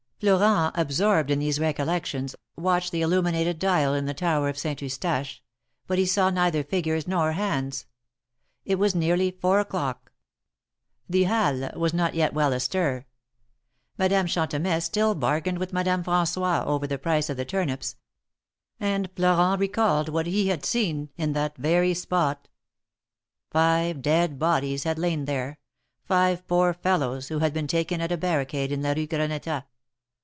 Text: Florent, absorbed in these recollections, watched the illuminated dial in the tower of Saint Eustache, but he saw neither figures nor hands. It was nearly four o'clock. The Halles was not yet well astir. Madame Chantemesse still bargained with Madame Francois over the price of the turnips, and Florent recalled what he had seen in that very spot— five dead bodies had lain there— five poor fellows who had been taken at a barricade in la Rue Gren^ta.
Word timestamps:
Florent, 0.21 0.71
absorbed 0.77 1.31
in 1.31 1.39
these 1.39 1.59
recollections, 1.59 2.35
watched 2.55 2.91
the 2.91 3.01
illuminated 3.01 3.57
dial 3.57 3.95
in 3.95 4.05
the 4.05 4.13
tower 4.13 4.49
of 4.49 4.55
Saint 4.59 4.79
Eustache, 4.79 5.41
but 5.87 5.97
he 5.97 6.05
saw 6.05 6.29
neither 6.29 6.63
figures 6.63 7.07
nor 7.07 7.31
hands. 7.31 7.87
It 8.63 8.77
was 8.77 8.93
nearly 8.93 9.31
four 9.31 9.59
o'clock. 9.59 10.11
The 11.09 11.23
Halles 11.23 11.71
was 11.75 11.91
not 11.91 12.13
yet 12.13 12.35
well 12.35 12.53
astir. 12.53 13.07
Madame 13.97 14.27
Chantemesse 14.27 14.85
still 14.85 15.15
bargained 15.15 15.57
with 15.57 15.73
Madame 15.73 16.03
Francois 16.03 16.63
over 16.67 16.85
the 16.85 16.99
price 16.99 17.27
of 17.27 17.35
the 17.37 17.43
turnips, 17.43 17.95
and 18.79 19.09
Florent 19.15 19.59
recalled 19.59 20.07
what 20.07 20.27
he 20.27 20.49
had 20.49 20.63
seen 20.63 21.09
in 21.17 21.33
that 21.33 21.57
very 21.57 21.95
spot— 21.95 22.47
five 23.49 24.03
dead 24.03 24.37
bodies 24.37 24.83
had 24.83 24.99
lain 24.99 25.25
there— 25.25 25.57
five 26.13 26.45
poor 26.47 26.75
fellows 26.75 27.29
who 27.29 27.39
had 27.39 27.55
been 27.55 27.65
taken 27.65 27.99
at 27.99 28.11
a 28.11 28.17
barricade 28.17 28.71
in 28.71 28.83
la 28.83 28.91
Rue 28.91 29.07
Gren^ta. 29.07 29.63